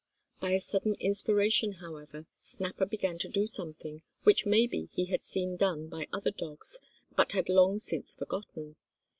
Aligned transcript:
By 0.39 0.53
a 0.53 0.59
sudden 0.59 0.95
inspiration, 0.95 1.73
however, 1.73 2.25
Snapper 2.39 2.87
began 2.87 3.19
to 3.19 3.29
do 3.29 3.45
something, 3.45 4.01
which 4.23 4.47
maybe 4.47 4.89
he 4.93 5.05
had 5.05 5.21
seen 5.23 5.57
done 5.57 5.89
by 5.89 6.07
other 6.11 6.31
dogs, 6.31 6.79
but 7.15 7.33
had 7.33 7.49
long 7.49 7.77
since 7.77 8.15
forgotten. 8.15 8.77